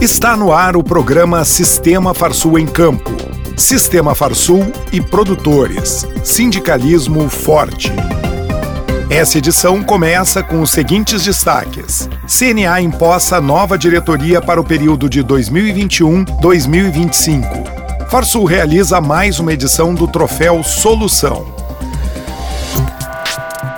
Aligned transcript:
Está 0.00 0.36
no 0.36 0.52
ar 0.52 0.76
o 0.76 0.84
programa 0.84 1.44
Sistema 1.44 2.14
Farsul 2.14 2.56
em 2.56 2.68
Campo. 2.68 3.10
Sistema 3.56 4.14
Farsul 4.14 4.72
e 4.92 5.00
produtores. 5.00 6.06
Sindicalismo 6.22 7.28
forte. 7.28 7.92
Essa 9.10 9.38
edição 9.38 9.82
começa 9.82 10.40
com 10.40 10.62
os 10.62 10.70
seguintes 10.70 11.24
destaques: 11.24 12.08
CNA 12.28 12.80
imposta 12.80 13.40
nova 13.40 13.76
diretoria 13.76 14.40
para 14.40 14.60
o 14.60 14.64
período 14.64 15.08
de 15.08 15.24
2021-2025. 15.24 18.08
Farsul 18.08 18.44
realiza 18.44 19.00
mais 19.00 19.40
uma 19.40 19.52
edição 19.52 19.96
do 19.96 20.06
Troféu 20.06 20.62
Solução. 20.62 21.44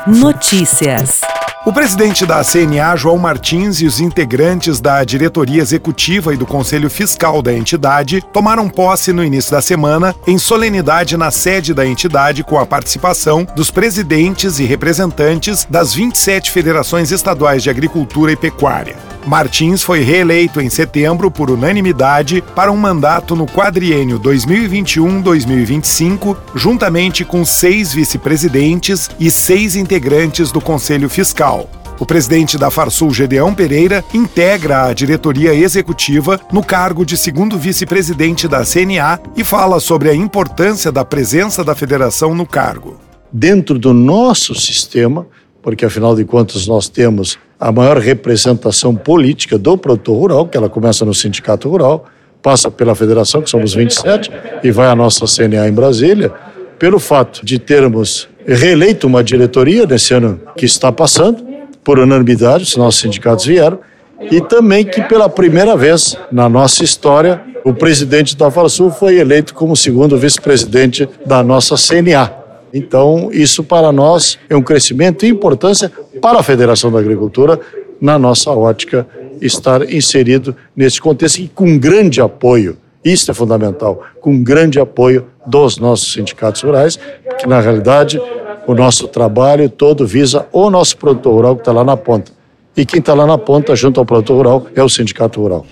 Notícias. 0.07 1.30
O 1.63 1.75
presidente 1.75 2.25
da 2.25 2.43
CNA, 2.43 2.97
João 2.97 3.19
Martins, 3.19 3.83
e 3.83 3.87
os 3.87 4.01
integrantes 4.01 4.81
da 4.81 5.05
diretoria 5.05 5.61
executiva 5.61 6.33
e 6.33 6.37
do 6.37 6.47
conselho 6.47 6.89
fiscal 6.89 7.43
da 7.43 7.53
entidade 7.53 8.23
tomaram 8.33 8.67
posse 8.67 9.13
no 9.13 9.23
início 9.23 9.51
da 9.51 9.61
semana 9.61 10.15
em 10.27 10.39
solenidade 10.39 11.19
na 11.19 11.31
sede 11.31 11.75
da 11.75 11.87
entidade 11.87 12.43
com 12.43 12.59
a 12.59 12.65
participação 12.65 13.47
dos 13.55 13.71
presidentes 13.71 14.59
e 14.59 14.65
representantes 14.65 15.67
das 15.69 15.93
27 15.93 16.51
federações 16.51 17.13
estaduais 17.13 17.63
de 17.63 17.69
agricultura 17.69 18.33
e 18.33 18.37
pecuária. 18.37 19.10
Martins 19.27 19.83
foi 19.83 20.01
reeleito 20.01 20.61
em 20.61 20.71
setembro 20.71 21.31
por 21.31 21.51
unanimidade 21.51 22.43
para 22.55 22.73
um 22.73 22.77
mandato 22.77 23.37
no 23.37 23.47
quadriênio 23.47 24.19
2021-2025, 24.21 26.37
juntamente 26.55 27.25
com 27.25 27.45
seis 27.45 27.93
vice-presidentes 27.93 29.11
e 29.21 29.31
seis 29.31 29.77
integrantes 29.77 30.51
do 30.51 30.61
Conselho 30.61 31.09
Fiscal. 31.09 31.71
O 32.01 32.07
presidente 32.07 32.57
da 32.57 32.71
Farsul, 32.71 33.13
Gedeão 33.13 33.55
Pereira, 33.55 34.03
integra 34.15 34.87
a 34.87 34.95
diretoria 34.95 35.55
executiva 35.55 36.41
no 36.51 36.65
cargo 36.65 37.05
de 37.05 37.15
segundo 37.15 37.59
vice-presidente 37.59 38.49
da 38.49 38.65
CNA 38.65 39.21
e 39.37 39.45
fala 39.45 39.79
sobre 39.79 40.09
a 40.09 40.15
importância 40.15 40.91
da 40.91 41.05
presença 41.05 41.63
da 41.63 41.75
federação 41.75 42.35
no 42.35 42.47
cargo. 42.47 42.99
Dentro 43.31 43.79
do 43.79 43.93
nosso 43.93 44.55
sistema, 44.55 45.27
porque 45.63 45.85
afinal 45.85 46.17
de 46.17 46.25
contas 46.25 46.67
nós 46.67 46.89
temos 46.89 47.39
a 47.61 47.71
maior 47.71 47.99
representação 47.99 48.97
política 48.97 49.59
do 49.59 49.77
produtor 49.77 50.17
rural, 50.17 50.49
que 50.49 50.57
ela 50.57 50.71
começa 50.71 51.05
no 51.05 51.13
Sindicato 51.13 51.69
Rural, 51.69 52.07
passa 52.41 52.71
pela 52.71 52.95
Federação, 52.95 53.43
que 53.43 53.51
somos 53.51 53.75
27, 53.75 54.33
e 54.65 54.71
vai 54.71 54.89
à 54.89 54.97
nossa 54.97 55.27
CNA 55.27 55.69
em 55.69 55.73
Brasília, 55.73 56.33
pelo 56.79 56.99
fato 56.99 57.45
de 57.45 57.59
termos 57.59 58.29
reeleito 58.47 59.07
uma 59.07 59.23
diretoria 59.23 59.85
nesse 59.85 60.15
ano 60.15 60.41
que 60.57 60.65
está 60.65 60.91
passando, 60.91 61.45
por 61.85 61.99
unanimidade, 61.99 62.65
os 62.65 62.77
nossos 62.77 63.03
sindicatos 63.03 63.45
vieram, 63.45 63.79
e 64.31 64.41
também 64.41 64.85
que 64.85 65.03
pela 65.03 65.29
primeira 65.29 65.77
vez 65.77 66.17
na 66.33 66.49
nossa 66.49 66.83
história, 66.83 67.43
o 67.63 67.75
presidente 67.75 68.37
da 68.37 68.51
Farsul 68.51 68.91
foi 68.91 69.19
eleito 69.19 69.53
como 69.53 69.77
segundo 69.77 70.17
vice-presidente 70.17 71.07
da 71.27 71.43
nossa 71.43 71.75
CNA. 71.77 72.41
Então, 72.73 73.31
isso 73.33 73.65
para 73.65 73.91
nós 73.91 74.39
é 74.49 74.57
um 74.57 74.63
crescimento 74.63 75.27
e 75.27 75.29
importância 75.29 75.91
para 76.21 76.41
a 76.41 76.43
Federação 76.43 76.91
da 76.91 76.99
Agricultura, 76.99 77.59
na 78.01 78.19
nossa 78.19 78.51
ótica, 78.51 79.07
estar 79.41 79.83
inserido 79.93 80.55
nesse 80.77 81.01
contexto 81.01 81.39
e 81.39 81.49
com 81.49 81.79
grande 81.79 82.21
apoio. 82.21 82.77
Isso 83.05 83.31
é 83.31 83.35
fundamental, 83.35 84.03
com 84.21 84.43
grande 84.43 84.79
apoio 84.79 85.27
dos 85.47 85.79
nossos 85.79 86.13
sindicatos 86.13 86.63
rurais, 86.63 86.99
porque 87.25 87.47
na 87.47 87.61
realidade 87.61 88.21
o 88.67 88.75
nosso 88.75 89.09
trabalho 89.09 89.69
todo 89.71 90.07
visa 90.07 90.47
o 90.53 90.69
nosso 90.69 90.97
produtor 90.97 91.33
rural 91.35 91.55
que 91.57 91.63
está 91.63 91.73
lá 91.73 91.83
na 91.83 91.97
ponta. 91.97 92.33
E 92.77 92.85
quem 92.85 93.01
está 93.01 93.15
lá 93.15 93.27
na 93.27 93.39
ponta, 93.39 93.75
junto 93.75 93.99
ao 93.99 94.07
produtor 94.07 94.37
rural, 94.37 94.67
é 94.75 94.83
o 94.83 94.89
sindicato 94.89 95.41
rural. 95.41 95.67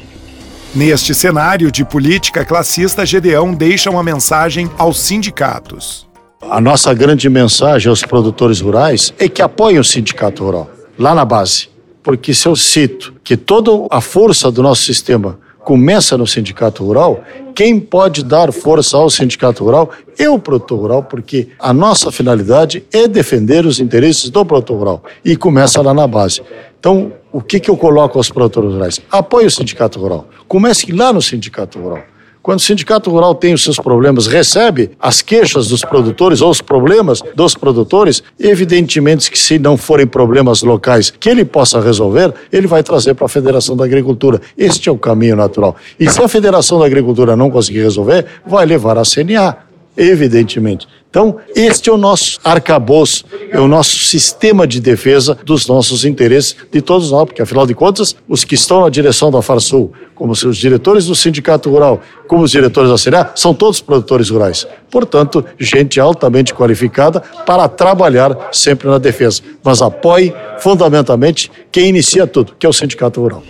Neste 0.75 1.15
cenário 1.15 1.71
de 1.71 1.85
política 1.85 2.45
classista, 2.45 3.07
Gedeão 3.07 3.55
deixa 3.55 3.91
uma 3.91 4.03
mensagem 4.03 4.71
aos 4.77 5.01
sindicatos. 5.01 6.08
A 6.41 6.61
nossa 6.61 6.95
grande 6.95 7.29
mensagem 7.29 7.91
aos 7.91 8.03
produtores 8.03 8.61
rurais 8.61 9.13
é 9.19 9.29
que 9.29 9.43
apoiem 9.43 9.81
o 9.81 9.85
sindicato 9.85 10.45
rural, 10.45 10.71
lá 10.97 11.13
na 11.13 11.25
base. 11.25 11.69
Porque 12.01 12.33
se 12.33 12.47
eu 12.47 12.55
cito 12.55 13.13
que 13.25 13.37
toda 13.37 13.71
a 13.91 14.01
força 14.01 14.49
do 14.51 14.63
nosso 14.63 14.83
sistema 14.83 15.39
começa 15.65 16.17
no 16.17 16.29
sindicato 16.29 16.85
rural, 16.85 17.25
quem 17.57 17.81
pode 17.81 18.25
dar 18.25 18.53
força 18.53 18.97
ao 18.97 19.11
sindicato 19.11 19.65
rural 19.65 19.91
é 20.17 20.31
o 20.31 20.39
produtor 20.39 20.79
rural, 20.79 21.03
porque 21.03 21.49
a 21.59 21.73
nossa 21.73 22.13
finalidade 22.13 22.85
é 22.93 23.09
defender 23.09 23.67
os 23.67 23.81
interesses 23.81 24.31
do 24.31 24.47
produtor 24.47 24.79
rural 24.79 25.03
e 25.25 25.37
começa 25.37 25.83
lá 25.83 25.93
na 25.93 26.07
base. 26.07 26.41
Então, 26.79 27.13
o 27.33 27.43
que, 27.43 27.59
que 27.59 27.69
eu 27.69 27.77
coloco 27.77 28.17
aos 28.17 28.31
produtores 28.31 28.73
rurais? 28.73 29.01
Apoie 29.11 29.47
o 29.47 29.51
sindicato 29.51 29.99
rural. 29.99 30.29
Comece 30.47 30.93
lá 30.93 31.13
no 31.13 31.21
sindicato 31.21 31.81
rural. 31.81 32.05
Quando 32.49 32.61
o 32.61 32.63
sindicato 32.63 33.11
rural 33.11 33.35
tem 33.35 33.53
os 33.53 33.63
seus 33.63 33.77
problemas, 33.77 34.27
recebe 34.27 34.93
as 34.99 35.21
queixas 35.21 35.69
dos 35.69 35.83
produtores 35.83 36.41
ou 36.41 36.49
os 36.49 36.63
problemas 36.63 37.21
dos 37.35 37.55
produtores, 37.55 38.23
evidentemente 38.41 39.31
que 39.31 39.39
se 39.39 39.59
não 39.59 39.77
forem 39.77 40.07
problemas 40.07 40.63
locais 40.63 41.11
que 41.11 41.29
ele 41.29 41.45
possa 41.45 41.79
resolver, 41.79 42.33
ele 42.51 42.67
vai 42.67 42.83
trazer 42.83 43.13
para 43.13 43.27
a 43.27 43.29
Federação 43.29 43.77
da 43.77 43.85
Agricultura. 43.85 44.41
Este 44.57 44.89
é 44.89 44.93
o 44.93 44.97
caminho 44.97 45.37
natural. 45.37 45.77
E 46.01 46.11
se 46.11 46.23
a 46.23 46.27
Federação 46.27 46.79
da 46.79 46.87
Agricultura 46.87 47.37
não 47.37 47.51
conseguir 47.51 47.81
resolver, 47.81 48.25
vai 48.47 48.65
levar 48.65 48.97
a 48.97 49.03
CNA 49.03 49.68
evidentemente. 49.99 50.87
Então, 51.11 51.39
este 51.57 51.89
é 51.89 51.93
o 51.93 51.97
nosso 51.97 52.39
arcabouço, 52.45 53.25
é 53.51 53.59
o 53.59 53.67
nosso 53.67 53.99
sistema 53.99 54.67
de 54.67 54.79
defesa 54.79 55.37
dos 55.43 55.67
nossos 55.67 56.05
interesses 56.05 56.55
de 56.71 56.83
todos 56.83 57.11
nós, 57.11 57.25
porque 57.25 57.41
afinal 57.41 57.67
de 57.67 57.75
contas, 57.75 58.15
os 58.29 58.45
que 58.45 58.55
estão 58.55 58.83
na 58.83 58.91
direção 58.91 59.31
da 59.31 59.41
Farsul, 59.41 59.91
como 60.15 60.33
os 60.33 60.57
diretores 60.57 61.07
do 61.07 61.15
Sindicato 61.15 61.71
Rural, 61.71 62.01
como 62.27 62.43
os 62.43 62.51
diretores 62.51 62.91
da 62.91 62.99
CNA, 62.99 63.33
são 63.35 63.55
todos 63.55 63.81
produtores 63.81 64.29
rurais. 64.29 64.67
Portanto, 64.91 65.45
gente 65.59 65.99
altamente 65.99 66.55
qualificada 66.55 67.21
para 67.47 67.67
trabalhar 67.69 68.51
sempre 68.53 68.87
na 68.87 68.99
defesa. 68.99 69.43
Mas 69.65 69.81
apoie 69.81 70.35
fundamentalmente 70.59 71.51
quem 71.73 71.89
inicia 71.89 72.27
tudo, 72.27 72.55
que 72.59 72.67
é 72.67 72.69
o 72.69 72.73
Sindicato 72.73 73.21
Rural. 73.21 73.43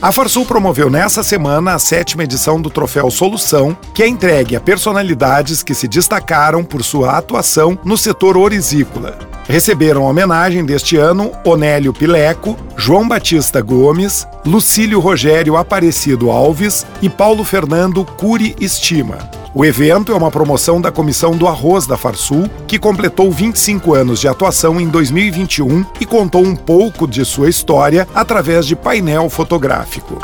A 0.00 0.12
Farsul 0.12 0.44
promoveu 0.44 0.90
nessa 0.90 1.22
semana 1.22 1.72
a 1.72 1.78
sétima 1.78 2.22
edição 2.22 2.60
do 2.60 2.68
Troféu 2.68 3.10
Solução, 3.10 3.76
que 3.94 4.02
é 4.02 4.06
entregue 4.06 4.54
a 4.54 4.60
personalidades 4.60 5.62
que 5.62 5.74
se 5.74 5.88
destacaram 5.88 6.62
por 6.62 6.84
sua 6.84 7.16
atuação 7.16 7.78
no 7.82 7.96
setor 7.96 8.36
orizícola. 8.36 9.35
Receberam 9.48 10.02
homenagem 10.04 10.64
deste 10.64 10.96
ano 10.96 11.30
Onélio 11.44 11.92
Pileco, 11.92 12.56
João 12.76 13.06
Batista 13.06 13.62
Gomes, 13.62 14.26
Lucílio 14.44 14.98
Rogério 14.98 15.56
Aparecido 15.56 16.30
Alves 16.30 16.84
e 17.00 17.08
Paulo 17.08 17.44
Fernando 17.44 18.04
Curi 18.04 18.56
Estima. 18.60 19.18
O 19.54 19.64
evento 19.64 20.12
é 20.12 20.16
uma 20.16 20.30
promoção 20.30 20.80
da 20.80 20.90
Comissão 20.90 21.36
do 21.36 21.46
Arroz 21.46 21.86
da 21.86 21.96
Farsul, 21.96 22.50
que 22.66 22.78
completou 22.78 23.30
25 23.30 23.94
anos 23.94 24.20
de 24.20 24.28
atuação 24.28 24.80
em 24.80 24.88
2021 24.88 25.86
e 26.00 26.04
contou 26.04 26.44
um 26.44 26.54
pouco 26.54 27.06
de 27.06 27.24
sua 27.24 27.48
história 27.48 28.06
através 28.14 28.66
de 28.66 28.74
painel 28.76 29.30
fotográfico. 29.30 30.18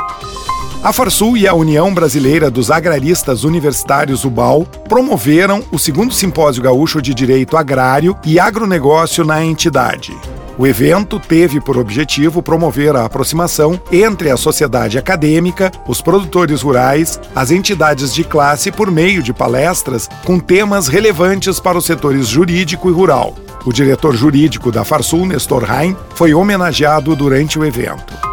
A 0.83 0.93
Farsul 0.93 1.37
e 1.37 1.47
a 1.47 1.55
União 1.55 1.95
Brasileira 1.95 2.51
dos 2.51 2.69
Agraristas 2.69 3.45
Universitários 3.45 4.25
UBAL 4.25 4.67
promoveram 4.89 5.63
o 5.71 5.79
segundo 5.79 6.13
Simpósio 6.13 6.61
Gaúcho 6.61 7.01
de 7.01 7.15
Direito 7.15 7.57
Agrário 7.57 8.19
e 8.25 8.41
Agronegócio 8.41 9.25
na 9.25 9.45
entidade. 9.45 10.13
O 10.59 10.67
evento 10.67 11.21
teve 11.21 11.61
por 11.61 11.79
objetivo 11.79 12.43
promover 12.43 12.97
a 12.97 13.05
aproximação 13.05 13.81
entre 13.93 14.29
a 14.29 14.37
sociedade 14.37 14.99
acadêmica, 14.99 15.71
os 15.87 16.03
produtores 16.03 16.63
rurais, 16.63 17.21
as 17.33 17.53
entidades 17.53 18.13
de 18.13 18.25
classe 18.25 18.73
por 18.73 18.91
meio 18.91 19.23
de 19.23 19.33
palestras 19.33 20.09
com 20.25 20.41
temas 20.41 20.89
relevantes 20.89 21.61
para 21.61 21.79
os 21.79 21.85
setores 21.85 22.27
jurídico 22.27 22.91
e 22.91 22.93
rural. 22.93 23.37
O 23.65 23.73
diretor 23.73 24.17
jurídico 24.17 24.73
da 24.73 24.85
Farsul, 24.85 25.27
Nestor 25.27 25.65
Hein, 25.71 25.97
foi 26.17 26.35
homenageado 26.35 27.15
durante 27.15 27.57
o 27.57 27.65
evento. 27.65 28.32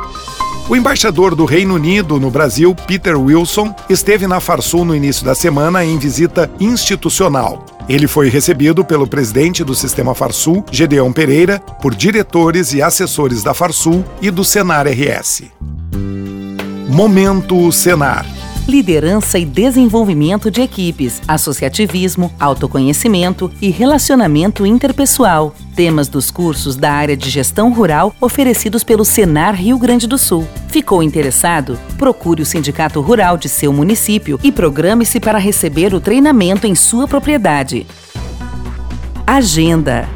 O 0.69 0.75
embaixador 0.75 1.33
do 1.33 1.45
Reino 1.45 1.73
Unido 1.73 2.19
no 2.19 2.29
Brasil, 2.29 2.75
Peter 2.75 3.19
Wilson, 3.19 3.73
esteve 3.89 4.27
na 4.27 4.39
Farsul 4.39 4.85
no 4.85 4.95
início 4.95 5.25
da 5.25 5.33
semana 5.33 5.83
em 5.83 5.97
visita 5.97 6.47
institucional. 6.59 7.65
Ele 7.89 8.05
foi 8.05 8.29
recebido 8.29 8.85
pelo 8.85 9.07
presidente 9.07 9.63
do 9.63 9.73
Sistema 9.73 10.13
Farsul, 10.13 10.63
Gedeão 10.71 11.11
Pereira, 11.11 11.57
por 11.81 11.95
diretores 11.95 12.71
e 12.71 12.83
assessores 12.83 13.41
da 13.41 13.55
Farsul 13.55 14.05
e 14.21 14.29
do 14.29 14.45
Senar 14.45 14.85
RS. 14.85 15.45
Momento 16.87 17.71
Senar 17.71 18.27
liderança 18.69 19.39
e 19.39 19.45
desenvolvimento 19.45 20.51
de 20.51 20.61
equipes, 20.61 21.21
associativismo, 21.27 22.31
autoconhecimento 22.39 23.51
e 23.61 23.69
relacionamento 23.69 24.65
interpessoal. 24.65 25.53
Temas 25.75 26.07
dos 26.07 26.29
cursos 26.29 26.75
da 26.75 26.91
área 26.91 27.17
de 27.17 27.29
gestão 27.29 27.73
rural 27.73 28.15
oferecidos 28.21 28.83
pelo 28.83 29.03
Senar 29.03 29.55
Rio 29.55 29.77
Grande 29.77 30.07
do 30.07 30.17
Sul. 30.17 30.47
Ficou 30.67 31.01
interessado? 31.01 31.79
Procure 31.97 32.43
o 32.43 32.45
Sindicato 32.45 33.01
Rural 33.01 33.37
de 33.37 33.49
seu 33.49 33.73
município 33.73 34.39
e 34.43 34.51
programe-se 34.51 35.19
para 35.19 35.39
receber 35.39 35.93
o 35.93 35.99
treinamento 35.99 36.67
em 36.67 36.75
sua 36.75 37.07
propriedade. 37.07 37.87
Agenda 39.25 40.07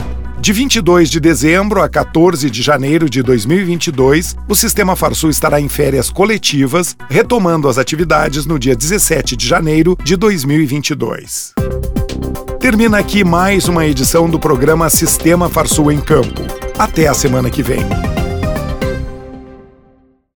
De 0.43 0.51
22 0.51 1.09
de 1.09 1.21
dezembro 1.21 1.81
a 1.81 1.87
14 1.87 2.49
de 2.49 2.61
janeiro 2.61 3.09
de 3.09 3.23
2022, 3.23 4.35
o 4.45 4.53
Sistema 4.53 4.93
Farsul 4.93 5.29
estará 5.29 5.61
em 5.61 5.69
férias 5.69 6.09
coletivas, 6.09 6.97
retomando 7.09 7.69
as 7.69 7.77
atividades 7.77 8.45
no 8.45 8.59
dia 8.59 8.75
17 8.75 9.37
de 9.37 9.47
janeiro 9.47 9.97
de 10.03 10.17
2022. 10.17 11.53
Termina 12.59 12.97
aqui 12.97 13.23
mais 13.23 13.69
uma 13.69 13.85
edição 13.85 14.29
do 14.29 14.37
programa 14.37 14.89
Sistema 14.89 15.47
Farsul 15.47 15.93
em 15.93 16.01
Campo. 16.01 16.41
Até 16.77 17.07
a 17.07 17.13
semana 17.13 17.49
que 17.49 17.63
vem. 17.63 18.12